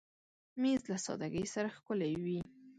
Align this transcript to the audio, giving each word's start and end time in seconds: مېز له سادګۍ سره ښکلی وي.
مېز 0.61 0.81
له 0.91 0.97
سادګۍ 1.05 1.45
سره 1.53 1.69
ښکلی 1.75 2.13
وي. 2.23 2.39